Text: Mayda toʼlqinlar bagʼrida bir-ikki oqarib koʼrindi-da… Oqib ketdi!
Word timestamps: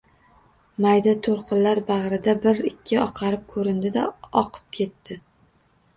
Mayda 0.85 1.13
toʼlqinlar 1.27 1.81
bagʼrida 1.91 2.35
bir-ikki 2.45 2.99
oqarib 3.03 3.47
koʼrindi-da… 3.55 4.07
Oqib 4.45 4.69
ketdi! 4.79 5.21